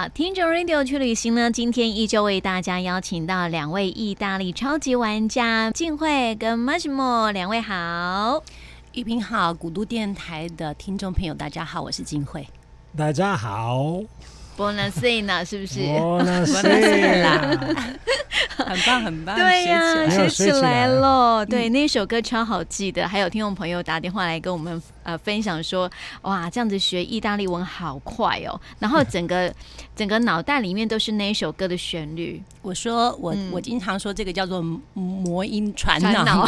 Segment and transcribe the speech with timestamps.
[0.00, 8.42] 好，听众 Radio 去旅行呢，今天依旧为大家邀请到两位意大利超级玩家静慧跟 Massimo，两位好，
[8.94, 12.48] 玉萍好，古都电台的听众朋友大家好，我是静慧，
[12.96, 14.00] 大家好。
[14.56, 17.58] Buonasera 是不是？Buonasera
[18.56, 19.36] 很棒很棒。
[19.36, 21.44] 对呀，学起来了。
[21.44, 23.06] 对，嗯、那首歌超好记的。
[23.06, 25.90] 还有听众朋友打电话来跟我们呃分享说，
[26.22, 28.60] 哇，这样子学意大利文好快哦。
[28.78, 29.52] 然后整个
[29.96, 32.40] 整个脑袋里面都是那一首歌的旋律。
[32.62, 34.60] 我说我、嗯、我经常说这个叫做
[34.92, 36.46] 魔音传脑，脑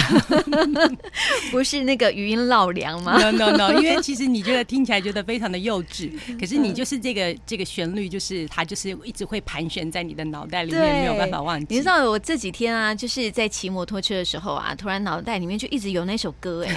[1.51, 8.03] 不是那个语音绕梁吗？No No No，因为其实你觉得听起来觉得非常的幼稚， 可是你就是这个这个旋律。
[8.13, 11.67] 就是它，就是一直会盘旋在你的脑袋里面，没有办法忘记。
[11.71, 16.77] 你知道我这几天啊，就是在骑摩托车的时候啊，突然脑袋里面就一直有那首歌哎，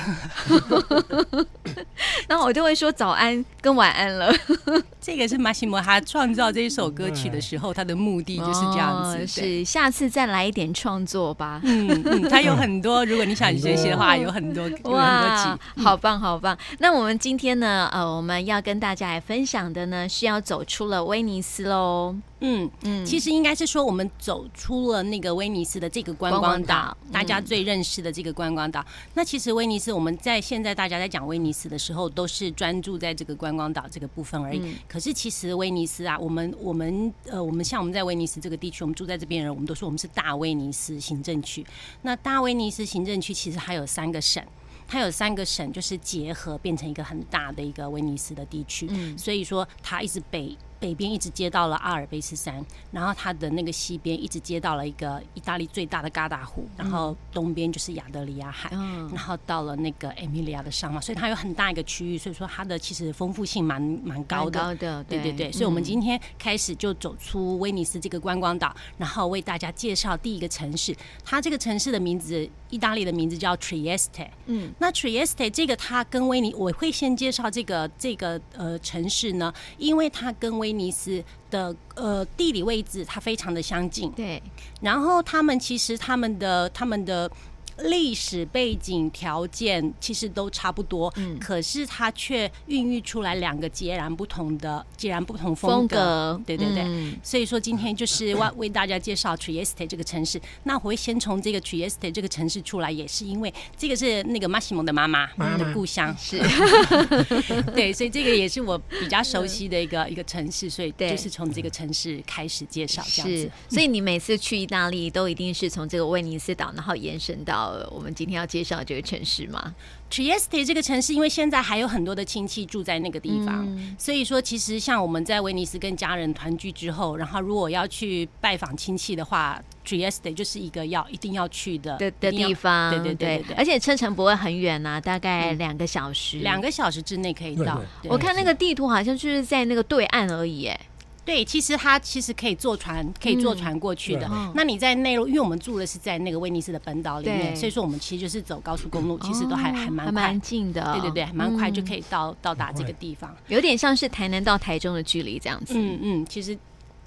[2.28, 4.34] 然后我就会说早安跟晚安了。
[5.00, 9.24] 这个是马西莫他创造这一首歌曲的时候，他的目的就是这样子。
[9.24, 11.62] 哦、是下次再来一点创作吧。
[11.64, 16.58] 嗯嗯，他有很多，如果你想学习的话，有很多哇，好棒好棒。
[16.80, 22.16] 那我们今天呢，呃，我们要跟大家来分享的呢，是要走出了威尼斯喽。
[22.42, 28.82] 嗯嗯，其实应该是说，我们走出了那个威尼斯的这个观光岛，光光大家最认识的这个观光岛。
[28.82, 34.60] 嗯、那其实威尼斯，我们在现在大家在讲威尼斯的时候，都是专注在这个观光岛这个部分而已。
[34.60, 41.66] 嗯、可是其实威尼斯啊，我们我们呃，我们像我们在威尼斯这个地区，我们住在这边人，我们都说我们是大威尼斯行政区。
[42.02, 44.44] 那大威尼斯行政区其实还有三个省，
[44.86, 48.88] 它有三个省就是结合变成一个很大的一个威尼斯的地区。
[48.90, 50.56] 嗯，所以说它一直北。
[50.80, 64.60] 北边一直接到了阿尔卑斯山，然后它的那个西边一直接到了一个意大利最大的嘎达湖，然后东边就是亚得里亚海，然后到了那个艾米利亚的上嘛，所以它有很大一个区域，所以说它的其实丰富性蛮蛮高的。
[64.60, 65.52] 高的，对对对。
[65.52, 70.96] 所以我们今天开始就走出威尼斯这个观光岛，然后为大家介绍第一个城市。
[71.24, 74.28] 它这个城市的名字，意大利的名字叫 Trieste。
[74.46, 84.12] 嗯，那 Trieste 这个它跟威尼，我会先介绍这个这个呃城市呢，因为它跟威威尼斯的呃地理位置，它非常的相近。
[84.14, 84.42] 对，
[84.82, 87.32] 然后他们其实他们的他们的。
[87.80, 96.84] 历史背景条件其实都差不多，嗯，可是它却孕育出来两个截然不同的、截然不同风格，对对对。
[96.84, 100.40] 嗯、所以说今天就是为 为大家介绍 Trieste 这个城市。
[100.64, 106.40] 那我会先从这个 Trieste 这个城市出来，也是因为这个是那个 Massimo 的妈妈的故乡，是，
[107.76, 113.52] 对，所以这个也是我比较熟悉的一个一个城市，所以就是从这个城市开始介绍这样子。
[113.68, 117.65] 所以你每次去意大利都一定是从这个威尼斯岛，然后延伸到。
[117.72, 119.74] 呃，我们今天要介绍这个城市吗
[120.10, 132.92] ？Trieste 这个城市，因为现在还有很多的亲戚住在那个地方，嗯、所以说其实像我们在威尼斯跟家人团聚之后，然后如果要去拜访亲戚的话，Trieste 就是一个要一定要去的的的地方。
[132.92, 137.82] 对对对，而且车程不会很远呐、啊，大概两个小时，两、嗯、个小时之内可以到。
[138.04, 140.80] 我看那个地图好像就是在那个对岸而已，哎。
[141.26, 144.30] 对，其实它其实可以坐船，可以坐船过去的。
[144.32, 150.94] 嗯、那你在内陆，因为我们住的是在那个威尼斯的本岛里面，所以说我们其实就是走高速公路，其实都还、哦、还蛮快，蛮近的。
[150.94, 155.74] 对对对，蛮快就可以到、嗯、到达这个地方，有点像是台南到台中的距离这样子。
[155.76, 156.56] 嗯嗯，其实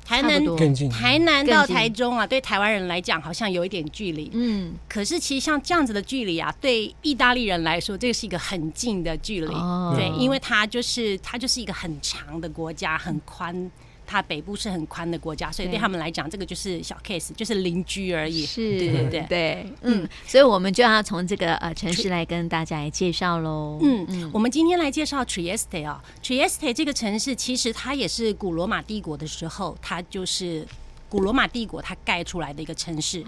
[0.05, 0.45] 台南
[0.91, 4.31] 台南到台中啊，对台湾人来讲好像有一点距离。
[4.35, 9.55] 嗯，可是其实像这样子的距离啊，对意大利人来说，这个是一个很近的距离。
[9.55, 13.71] 哦、对，因为它就是它就是一个很长的国家，很宽。
[14.09, 18.47] 它北部是很宽的国家，所以对他们来讲，这个就是小 case，就是邻居而已。
[18.47, 19.27] 是，对对对。
[19.29, 23.79] 对，嗯，所以我们就要从这个呃城市来跟大家来介绍喽。
[23.83, 30.67] 嗯嗯，我们今天来介绍 Trieste 啊，Trieste 这个城市其实它也是古罗马帝国的时候，它就是。
[31.11, 33.25] 古罗马帝国它盖出来的一个城市，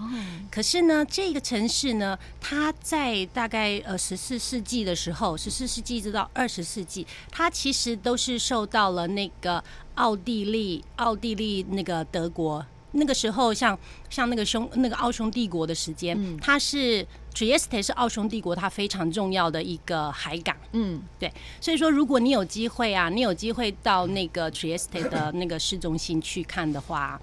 [0.51, 9.65] 可是呢，这个城市呢，它在大概呃十四世纪的时候，十四世纪一直到二十世纪，它其实都是受到了那个
[10.01, 13.77] 奥地利、奥地利那个德国那个时候像，
[14.09, 21.31] 像像那个匈那个奥匈帝国的时间，它是 Trieste 是奥匈帝国它非常重要的一个海港，嗯，对，
[21.61, 27.21] 所以说如果你有机会啊，你有机会到那个 Trieste 的那个市中心去看的话。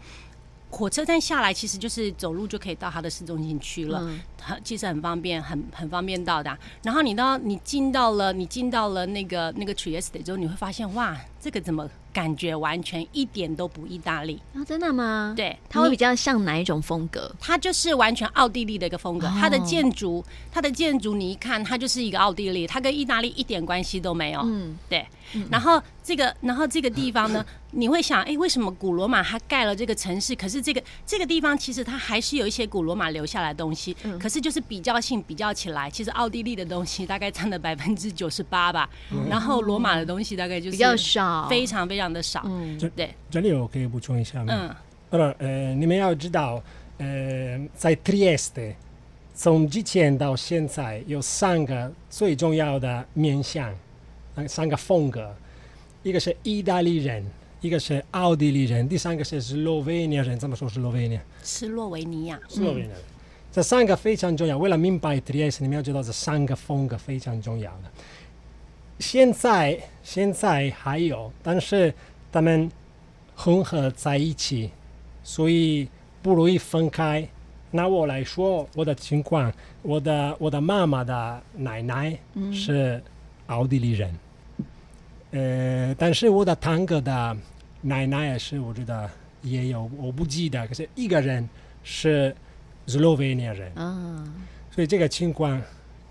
[0.69, 4.05] 火车站下来，其实就是走路就可以到它的市中心去了，
[4.41, 6.57] 很其实很方便，很很方便到达。
[6.83, 14.41] 然后你到你进到了，你进到了那个那个 Trieste 之后，你会发现哇，这个怎么感觉完全一点都不意大利？
[14.53, 15.33] 哦，真的吗？
[15.35, 17.31] 对，它会比较像哪一种风格？
[17.39, 19.27] 它就是完全奥地利的一个风格。
[19.39, 24.41] 它的建筑，它的建筑，你一看，它就是一个奥地利，它跟意大利一点关系都没有。
[24.43, 25.05] 嗯，对。
[25.51, 30.33] 然后这个，然后这个地方呢，你会想，哎，为什么古罗马它盖了这个城市？
[30.33, 33.93] 可是这个这个地方其实它还是有一些古罗马留下来的东西。
[34.17, 38.89] 可是就是比较性比较起来，其实奥地利的东西大概占了 百分之九十八吧。
[39.29, 42.43] 然后罗马的东西大概就是比较少，非常非常的少。
[42.45, 43.13] 嗯，对。
[43.29, 44.75] 这里我可以补充一下吗？
[45.09, 45.35] 嗯。
[45.39, 46.61] 呃，你们要知道，
[46.97, 48.73] 呃，在 Trieste，
[49.33, 53.73] 从之前到现在有三个最重要的面向。
[54.47, 55.35] 三个风格，
[56.03, 57.25] 一个是意大利人，
[57.59, 60.37] 一个是奥地利人，第三个是斯洛维尼亚人。
[60.37, 61.21] 怎么说斯洛维尼亚？
[61.41, 62.39] 斯洛维尼亚。
[62.47, 62.95] 斯洛维尼亚。
[63.57, 64.55] 这三个非常重要。
[64.55, 67.89] 为了明白 Trieste，你们要知道这三个风格非常重要的。
[68.99, 71.91] 现在现在还有，但是
[72.31, 72.69] 他们
[73.35, 74.69] 混合在一起，
[75.23, 75.89] 所以
[76.21, 77.27] 不容易分开。
[77.71, 79.51] 拿我来说，我的情况，
[79.81, 82.15] 我的我的妈妈的奶奶
[82.53, 83.01] 是
[83.47, 84.15] 奥地利人。
[85.31, 87.35] 嗯呃，但是我的堂哥的
[87.81, 89.09] 奶奶也是，我觉得
[89.41, 90.67] 也有，我不记得。
[90.67, 91.49] 可是一个人
[91.83, 92.35] 是
[92.87, 94.23] 斯洛维尼亚人，啊，
[94.71, 95.61] 所以这个情况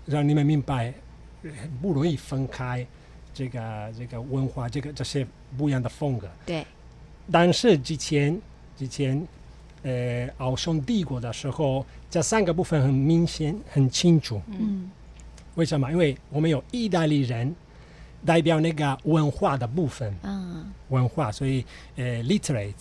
[0.05, 0.93] 让你们明白，
[1.81, 2.85] 不容易分开
[3.33, 5.27] 这个这个文化，这个这些
[5.57, 6.29] 不一样的风格。
[6.45, 6.65] 对。
[7.31, 8.39] 但是之前
[8.77, 9.27] 之前，
[9.83, 14.41] 呃，奥匈帝国的时候，这三个部分很明显、很清楚。
[14.47, 14.89] 嗯。
[15.55, 15.91] 为什么？
[15.91, 17.53] 因为我们有意大利人。
[18.25, 21.63] 代表那个文化的部分，嗯，文化，所以
[21.95, 22.73] 呃，literate，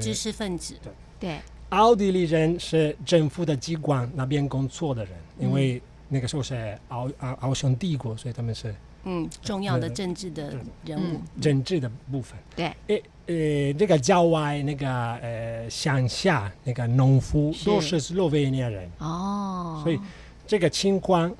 [0.00, 1.38] 知识分子，对对。
[1.70, 8.74] 奥地利人是政府的机关那边工作的人，因为那个时候是奥奥奥匈帝国，所以他们是
[9.04, 12.38] 嗯重要的政治的人物，政治的部分。
[12.54, 19.98] 对，诶呃，这个郊外那个呃乡下那个农夫都是斯洛维尼亚人哦，所以
[20.46, 21.34] 这个情况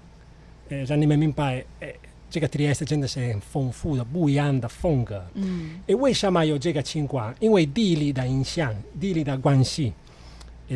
[0.69, 1.94] 呃让你们明白诶。
[2.29, 5.25] 这个 Trieste 真的是很丰富的、不一样的风格。
[5.34, 7.32] 嗯，诶，为什么有这个情况？
[7.38, 9.93] 因为地理的影响、地理的关系，诶，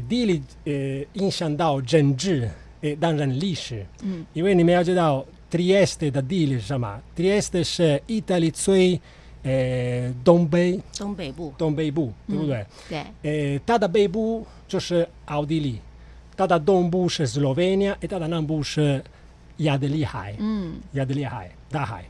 [0.03, 0.73] 地理呃
[1.15, 2.51] 影响到政治，
[2.83, 3.87] 呃，当然历史。
[4.03, 9.01] 嗯，因为你们要知道 Trieste 的地理是什么？Trieste 是意大利最
[9.43, 12.67] 呃东北、东北部、东北部，对不对？
[12.91, 13.55] 嗯、对。
[13.55, 15.81] 呃，它的北部就是奥地利，
[16.37, 19.03] 它的东部是斯洛文尼亚，它的南部是。
[19.61, 22.03] 亚得里海，嗯，亚得里海大海，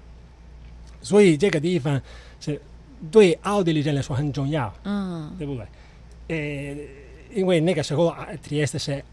[1.02, 2.00] 所以这个地方
[2.38, 2.62] 是
[3.10, 5.66] 对奥地利人来说很重要，嗯，对不对？
[6.28, 6.76] 呃，
[7.32, 9.04] 因为那个时候啊，Trieste 是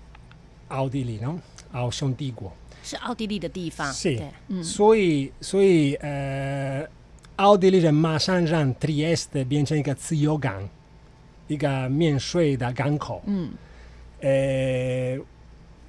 [0.69, 1.37] 奥地利喏，
[1.71, 2.51] 奥匈帝国。
[2.83, 4.29] 是奥地利的地方，是，对。
[4.47, 6.87] 嗯，所以所以呃，
[7.37, 10.67] 奥地利人马上让 Trieste 变成一个自由港，
[11.47, 13.51] 一个免税的港口，嗯，
[14.21, 15.19] 呃。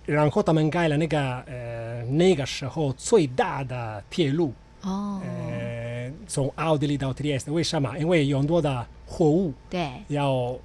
[0.07, 7.95] 然后他们盖了那个呃那个时候最大的铁路哦，呃从奥地利到 Trieste，为什么？
[7.99, 9.91] 因为有很多的货物对。
[10.09, 10.57] 要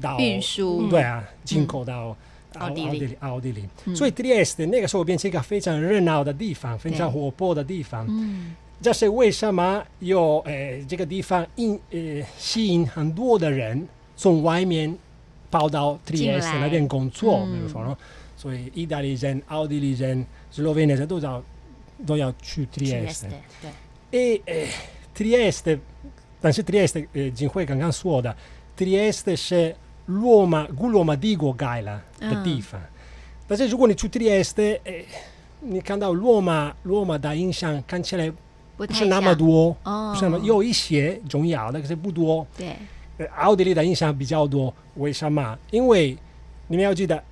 [0.00, 0.88] 到运输。
[0.88, 2.16] 对啊进口到
[2.58, 3.16] 奥地利。
[3.20, 3.64] 奥地利，
[3.94, 8.06] 所以 Trieste 那个时候变成一个非常热闹的地方，非常活泼的地方。
[8.08, 11.98] 嗯，这是为什么有呃这个地方引呃
[12.36, 14.96] 吸引很多的人从外面
[15.50, 17.96] 跑到 Trieste 那边工作，比如说。
[18.36, 21.44] 所以意大利人、奥地利人、斯洛文尼亚人都要
[22.06, 23.26] 都要去 Trieste。
[24.10, 24.40] 对。
[24.46, 24.66] 诶
[25.14, 25.78] ，Trieste，
[26.40, 28.34] 但是 Trieste，呃，景辉刚刚说的
[28.80, 32.80] ，Trieste 是罗马古罗马帝国盖了的地方。
[33.46, 35.04] 但是如果你去 Trieste，诶，
[35.60, 38.32] 你看到罗马罗马的印象看起来
[38.76, 42.46] 不是那么多，不是那么有一些重要的，可是不多。
[42.56, 42.74] 对。
[43.36, 45.58] 奥地利的印象比较多，为什么？
[45.70, 46.16] 因为
[46.68, 47.22] 你们要记得。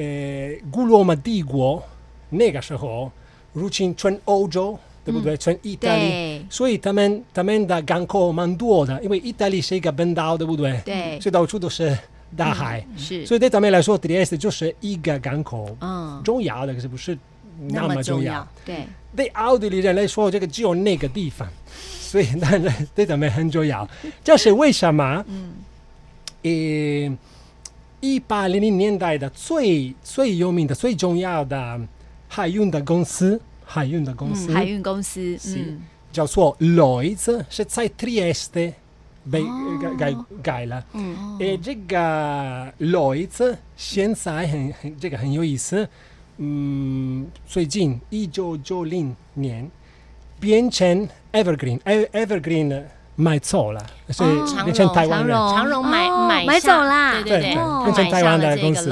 [0.00, 1.82] 呃，古罗马帝国
[2.28, 3.10] 那个时候
[3.52, 5.34] 入侵全欧洲，对不对？
[5.34, 10.78] 嗯、全意大利，所以他们他们的港口蛮多的，因为意大利是一个本岛，对不对？
[10.84, 11.96] 对，所以到处都是
[12.36, 13.24] 大海，嗯、是。
[13.24, 17.16] 所以对他们来说，Trieste 就是一个港口，嗯，重要的可是不是
[17.70, 18.46] 那么重要。
[18.66, 18.86] 对，
[19.16, 23.88] 对奥地利人来说，这个只有那个地方， 所以当然对他们很重要。
[24.22, 25.24] 这是为什么？
[25.26, 25.54] 嗯，
[26.42, 27.18] 呃。
[28.00, 31.80] 一八零零年代的最最有名的、最重要的
[32.28, 35.78] 海运的公司，海运的公司，海运公司，嗯，
[36.10, 38.72] 叫做 Lloyds，是在 Trieste
[39.30, 39.44] 被
[39.98, 40.82] 改改了。
[40.94, 45.86] 嗯，诶，这个 Lloyds 现在很很这个很有意思。
[46.38, 49.70] 嗯，最近一九九零年
[50.40, 52.84] 变成 Evergreen，Evergreen
[53.16, 58.88] 买走了，所以变成台湾人，长荣买买买走啦，对对对，变成台湾的公司。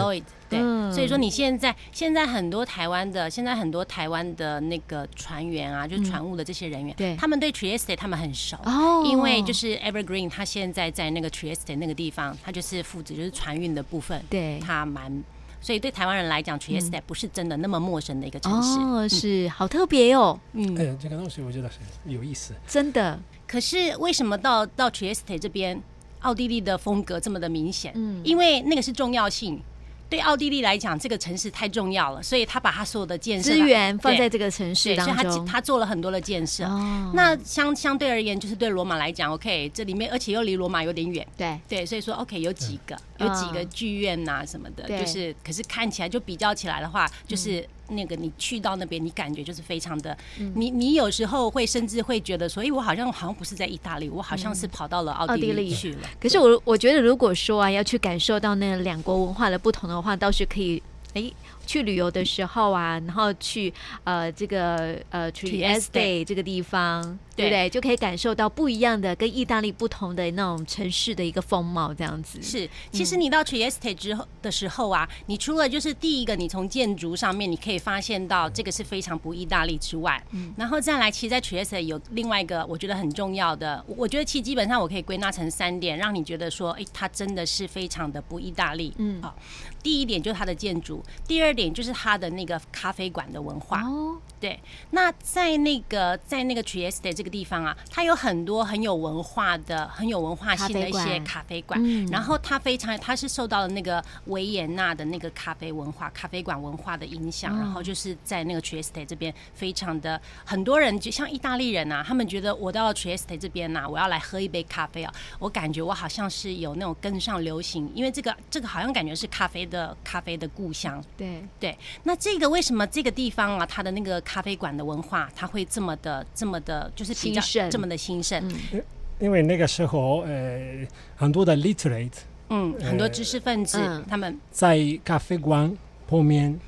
[0.49, 0.61] 对，
[0.93, 15.23] 所以说你现在现在很多台湾的，现在很多台湾的那个船员啊，就是船务的这些人员，对，他们对 Trieste 他们很熟，哦，因为就是 Evergreen 他现在在那个 Trieste 那个地方，他就是负责就是船运的部分，对，他蛮。
[15.59, 18.79] 所以对台湾人来讲，Trieste 不是真的那么陌生的一个城市。
[18.79, 20.38] 哦，是好特别哦。
[20.53, 22.55] 嗯，哎，这个东西我觉得是有意思。
[22.69, 23.19] 真的。
[23.49, 25.83] 可是为什么到到 Trieste 这边，
[26.21, 27.91] 奥地利的风格这么的明显？
[27.97, 29.61] 嗯，因为那个是重要性。
[30.08, 36.64] 对奥地利来讲，这个城市太重要了，所以他把他所有的建设资源放在这个城市当中，所以他他做了很多的建设。
[36.64, 47.66] 哦、那相相对而言，就是对罗马来讲，OK，这里面而且又离罗马有点远，对对，所以说 OK 有几个、嗯、有几个剧院呐、啊、什么的，对就是可是看起来就比较起来的话，就是。
[47.88, 55.99] 嗯那个你去到那边，你感觉就是非常的，嗯、你你有时候会甚至会觉得说，哎，我好像好像不是在意大利，我好像是跑到了奥地利去了。
[56.02, 60.83] 嗯、可是我我觉得，如果说啊，要去感受到那两国文化的不同的话，倒是可以，
[61.14, 61.33] 哎。
[61.66, 63.73] 去旅游的时候啊，然后去
[64.04, 67.02] 呃这个呃 Trieste 这个地方，
[67.35, 67.68] 对不对？
[67.68, 72.40] 就可以感受到不一样的跟意大利不同的那种城市的一个风貌，这样子。
[72.40, 89.37] 是，其实你到 Trieste 之后的时候啊，你除了就是第一个，你从建筑上面你可以发现到这个是非常不意大利之外，嗯，然后再来，其实，在 Trieste 有另外一个我觉得很重要的，我觉得其实基本上我可以归纳成三点，让你觉得说，哎，它真的是非常的不意大利，嗯，好。
[89.82, 93.82] 第一点就是它的建筑，第二点就是它的那个咖啡馆的文化。
[93.82, 94.60] 哦，对。
[94.92, 101.80] 那在那个在那个 Trieste 这个地方啊，它有很多很有文化的、很有文化性的一些咖啡馆。
[101.82, 102.06] 嗯。
[102.06, 107.58] 然后它非常，它是受到了那个维也纳的那个咖啡文化、咖啡馆文化的影响。
[107.58, 119.66] 然后就是在那个 Trieste 这边，非常的很多人，就像意大利人啊，他们觉得我到了 Trieste 这边呐，我要来喝一杯咖啡啊，我感觉我好像是有那种跟上流行，因为这个这个好像感觉是咖啡。
[119.66, 128.43] 的咖啡的故乡，对对，那这个为什么这个地方啊，它的那个咖啡馆的文化，它会这么的这么的，就是比较盛这么的兴盛？
[128.73, 128.83] 嗯，
[129.19, 130.87] 因为那个时候，呃，
[131.17, 132.12] 很多的 literate，
[132.50, 135.76] 嗯，很多知识分子，呃、他们在咖啡馆
[136.09, 136.59] 后面。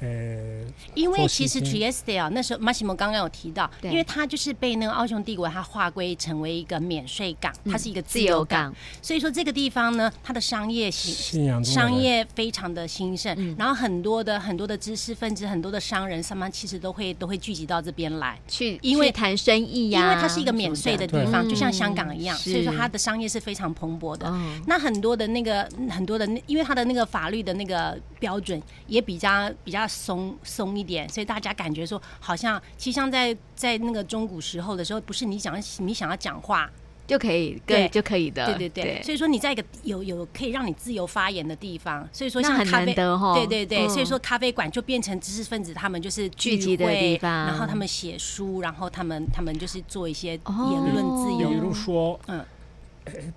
[0.00, 0.64] 呃，
[0.94, 24.32] 因为其实 Trieste 啊，那时候马西莫刚刚有提到，因为它就是被那个奥匈帝国它划归成为一个免税港，它是一个自由港，所以说这个地方呢，它的商业兴商业非常的兴盛，然后很多的很多的知识分子，很多的商人，他们其实都会都会聚集到这边来去，因为谈生意呀，因为它是一个免税的地方，就像香港一样，所以说它的商业是非常蓬勃的。
[24.66, 29.89] 那很多的那个很多的，因为它的那个法律的那个标准也比较比较。
[29.90, 36.70] 松松一点，所以大家感觉说，好像其实像在在那个中古时候的时候，不是你想你想要讲话。
[37.06, 39.02] 就可以，对，就可以的，对对对。
[39.02, 51.50] 所以说你在一个有有可以让你自由发言的地方，所以说像咖啡，对对对，所以说咖啡馆就变成知识分子他们就是聚集的地方，然后他们写书，然后他们他们就是做一些言论自由。
[51.50, 52.46] 比如说，嗯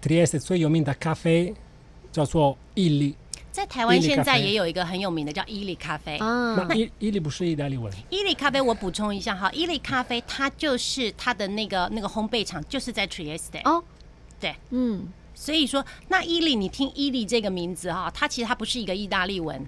[0.03, 1.51] ，Trieste 最有名的咖啡
[2.12, 3.15] 叫做伊利。
[3.53, 6.17] 在台湾现在也有一个很有名的叫伊利咖啡。
[6.19, 7.93] 嗯，伊伊利不是意大利文。
[8.10, 13.62] 伊利咖啡我补充一下哈，伊利咖啡它就是它的那个那个烘焙厂就是在 Trieste。
[13.63, 13.83] 哦，
[14.39, 19.63] 对，嗯，所以说那伊利，你听伊利这个名字哈，它其实它不是一个意大利文。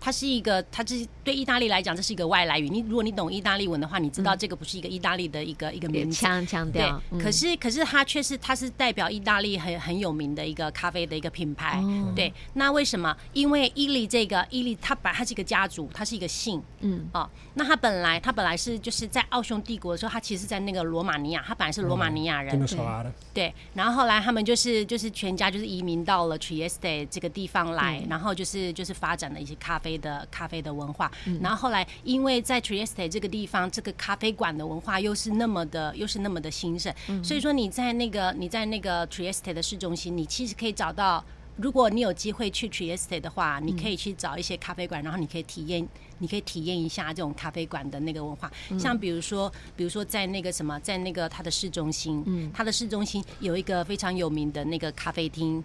[0.00, 2.70] 它是一个，它这对意大利来讲，这是一个外来语。
[2.70, 6.16] 你如果你懂意大利文的话，你知道这个不是一个意大利的一个、嗯、一个名字。
[6.16, 6.98] 强强调。
[7.10, 11.78] 对，嗯、可是可是它却是它是代表意大利很很有名的一个咖啡的一个品牌。
[11.80, 13.14] 哦、对，那为什么？
[13.34, 16.62] 因为伊利这个伊利，它本来它是一个家族，它是一个姓。
[16.80, 17.06] 嗯。
[17.12, 22.58] 哦，那他本来他本来是就是在奥匈帝国的时候，他其实在那个罗马尼亚，他本来是罗马尼亚人。
[22.58, 23.52] 嗯、对。
[23.74, 29.89] 然后后来他们就是就是全家就是移民到了 Trieste 这个地方来，嗯、然后就是就是发展了一些咖啡。
[29.98, 41.24] 的咖啡的文化，然后后来因为在 Trieste 这个地方，这个咖啡馆的文化又是那么的，又是那么的兴盛，所以说你在那个你在那个 Trieste 的市中心，你其实可以找到，
[41.56, 45.86] 如果你有机会去 Trieste 的话，你可以去找一些咖啡馆，然后你可以体验，
[46.18, 55.62] 你可以体验一下这种咖啡馆的那个文化，像比如说，比如说在那个什么，在那个它的市中心，嗯，它的市中心有一个非常有名的那个咖啡厅。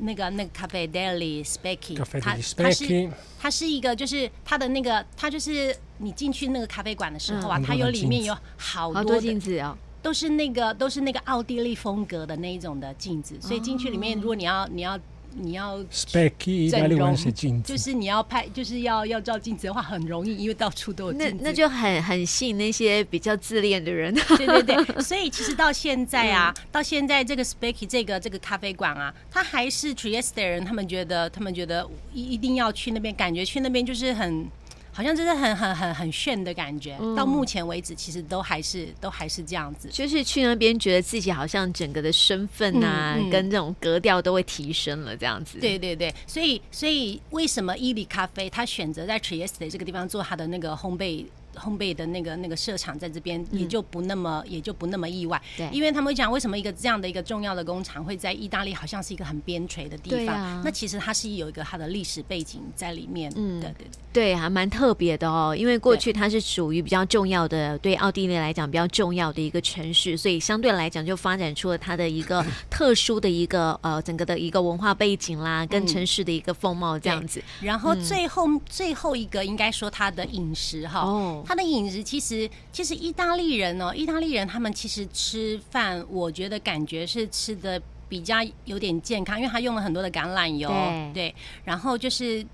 [0.00, 14.98] 那个那个咖啡 daily Specky，它它是它是一个，就是它的那个，它就是你进去那个咖啡馆的时候啊，嗯、它有里面有好多镜子哦，都是那个都是那个奥地利风格的那一种的镜子，所以进去里面，如果你要你要
[15.34, 21.36] 你要镜子，就是你要拍，就是要要照镜子的话很容易，因为到处都有镜子。
[21.40, 24.12] 那那就很很吸引那些比较自恋的人。
[24.14, 34.46] 对 对对， 所以其实到现在啊，嗯、到现在这个 specchi 这个这个咖啡馆啊，它还是 Trieste 的人，他们觉得他们觉得一一定要去那边，感觉去那边就是很。
[34.92, 45.58] 好像就是很很很很炫的感觉，嗯、到目前为止其实都还是都还是这样子，就是去那边觉得自己好像整个的身份啊，嗯嗯、跟这种格调都会提升了这样子。
[45.58, 51.24] 对对对，所以所以为什么伊利咖啡他选择在 Trieste 这个地方做他的那个烘焙？
[51.56, 60.34] 烘焙的那个那个设厂在这边也就不那么、嗯、也就不那么意外，对，因为他们会讲为什么一个这样的一个重要的工厂会在意大利，好像是一个很边陲的地方。
[60.34, 63.32] 啊、那其实它是有一个它的历史背景在里面。
[63.36, 65.54] 嗯，对对对，还蛮特别的哦。
[65.56, 77.42] 因为过去它是属于比较重要的，对奥地利来讲比较重要的一个城市，所以相对来讲就发展出了它的一个 特殊的一个呃整个的一个文化背景啦，跟城市的一个风貌这样子。
[77.60, 81.00] 然后最后、嗯、最后一个应该说它的饮食哈。
[81.00, 92.44] 哦他的饮食其实，其实意大利人哦，意大利人他们其实吃饭，我觉得感觉是吃的比较有点健康，因为他用了很多的橄榄油，对，对，然后就是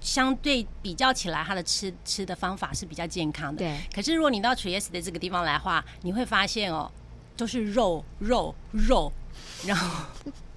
[0.00, 3.58] 相对比较起来，他的吃吃的方法是比较健康的。
[3.58, 6.90] 对，可是如果你到 Trieste 的这个地方来的话，你会发现哦，
[7.36, 9.12] 都是肉肉肉，
[9.66, 10.06] 然后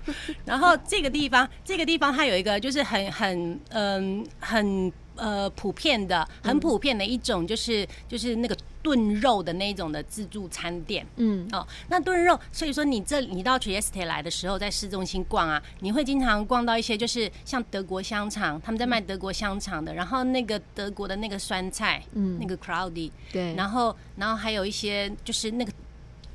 [0.45, 4.91] 然后这个地方，这个地方它有一个就是很很嗯很。
[5.15, 25.71] 呃，普遍的，很普遍的一种就是、嗯、就是那个炖肉的那种的自助餐店，嗯，哦，那炖肉，所以说你这你到 Trieste 来的时候，在市中心逛啊，你会经常逛到一些就是像德国香肠，他们在卖德国香肠的，然后那个德国的那个酸菜，嗯，那个 Crowdy，对，然后然后还有一些就是那个。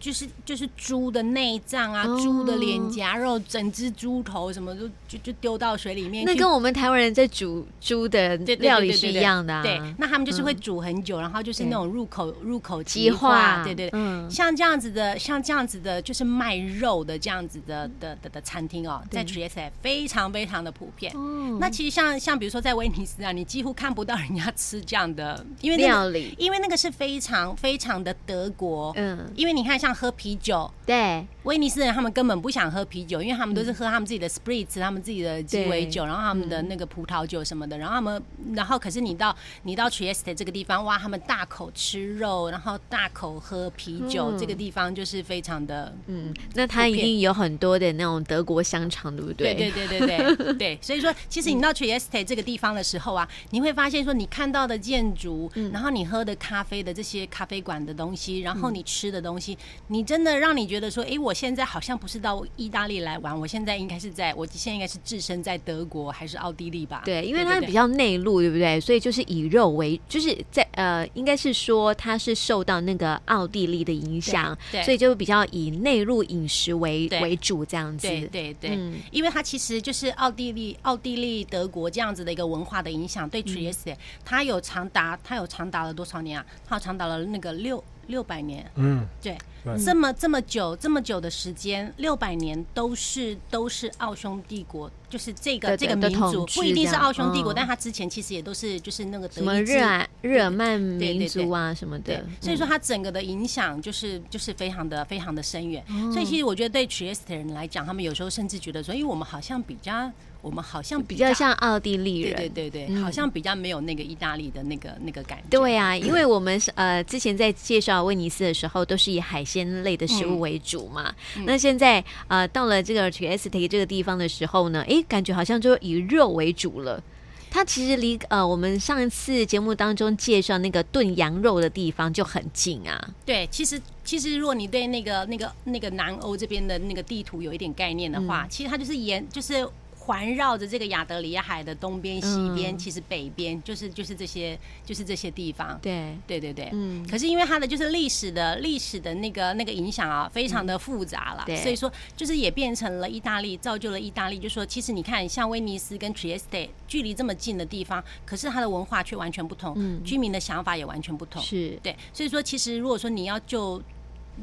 [0.01, 6.25] 就是就是猪的内脏啊，猪的脸颊肉，整只猪头什么都就就丢到水里面。
[6.25, 9.63] 那跟我们台湾人在煮猪的料理是一样的啊。
[9.63, 13.63] 对，那他们就是会煮很久，然后就是那种入口入口即化。
[13.63, 21.13] 对对对，像这样子的，像这样子的，就是卖肉的这样子的的的的餐厅哦，在 Trieste 非常非常的普遍。
[21.61, 28.95] 那其实像像比如说在威尼斯啊，你几乎看不到人家吃这样的，因为料理，因为那个是非常非常的德国。
[28.97, 29.90] 嗯，因为你看像。
[29.95, 38.23] 喝啤酒，对，威尼斯人他们根本不想喝啤酒，因为他们都是喝他们自己的 Spritz，他们自己的鸡尾酒，然后他们的那个葡萄酒什么的，然后他们，
[38.55, 49.55] 然后可是你到你到 Trieste 这个地方，哇，他们大口吃肉，然后大口喝啤酒，这个地方就是非常的，嗯，那他一定有很多的那种德国香肠，对不对？
[49.55, 59.57] 对对对对对对， 所以说，其实你到 Trieste 这个地方的时候啊，你会发现说，你看到的建筑，然后你喝的咖啡的这些咖啡馆的东西，然后你吃的东西，
[59.89, 67.03] 你真的让你觉得说，哎，我现在好像不是到意大利来玩，我现在应该是在，我现在应该是置身在德国还是奥地利吧？
[67.05, 68.79] 对，因为它比较内陆，对不对？
[68.79, 78.07] 所以就是以肉为，就是在呃，应该是说它是受到那个奥地利的影响，对，所以就比较以内陆饮食为为主这样子。
[78.07, 86.47] 对对对，嗯，因为它其实就是奥地利、奥地利、德国这样子的一个文化的影响，对 Trieste，它有长达，它有长达了多少年啊？
[86.65, 87.83] 它有长达了那个六。
[88.11, 89.39] 六百年，嗯，对，
[89.83, 105.83] 这么这么久这么久的时间，六百年都是都是奥匈帝国，就是这个这个民族不一定是奥匈帝国，但他之前其实也都是就是那个什么日耳日耳曼民族啊什么的，所以说它整个的影响就是就是非常的非常的深远。
[106.13, 110.11] 所以其实我觉得对 Trieste 人来讲，他们有时候甚至觉得说，因为我们好像比较。
[110.43, 115.45] 我们好像比较像奥地利人，对对对，好像比较没有那个意大利的那个那个感觉。
[115.51, 121.15] 对啊，因为我们是呃之前在介绍威尼斯的时候，都是以海鲜类的食物为主嘛。
[121.45, 127.03] 那现在呃到了这个 Trieste 这个地方的时候呢，哎，感觉好像就以肉为主了。
[127.51, 133.11] 它其实离呃我们上一次节目当中介绍那个炖羊肉的地方就很近啊。
[133.27, 139.69] 对，其实其实如果你对那个那个那个南欧这边的那个地图有一点概念的话，其实它就是沿就是。
[140.01, 145.79] 环绕着这个亚得里亚海的东边、西边，其实北边就是就是这些就是这些地方。
[145.81, 147.07] 对对对对，嗯。
[147.09, 151.45] 可是因为它的就是历史的历史的那个那个影响啊，非常的复杂了。
[151.47, 151.55] 对。
[151.57, 154.39] 所以说，就是也变成了意大利，造就了意大利。
[154.39, 161.41] 就是说，其实你看，像威尼斯跟 Trieste 距离这么近的地方，可是它的文化却完全不同，居民的想法也完全不同。
[161.43, 161.79] 是。
[161.83, 161.95] 对。
[162.13, 163.81] 所以说，其实如果说你要就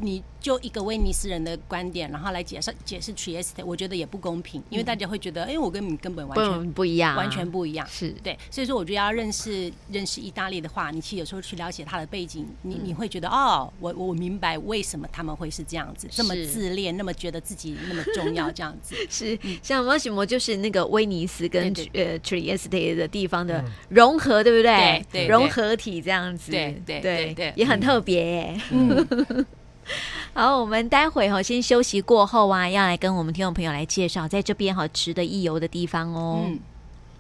[0.02, 8.38] 你就一个威尼斯人的观点，然后来解释解释 Trieste，我觉得也不公平，因为大家会觉得，哎、嗯，我跟你根本完全不一样，完全不一样，是对。
[8.50, 18.96] 所以说，我觉得要认识认识意大利的话，你其实有时候去了解他的背景，你你会觉得，哦，我我明白为什么他们会是这样子，这么自恋，那么觉得自己那么重要，这样子。
[19.10, 25.06] 是像 Massimo 就是那个威尼斯跟呃 Trieste 的地方的融合，对不对？
[25.12, 28.60] 对，融合体这样子，对对对对，也很特别。
[28.72, 29.06] 嗯。
[30.34, 36.42] 好，我们待会哈先休息过后啊，要来跟我们听众朋友来介绍在这边好值得一游的地方哦。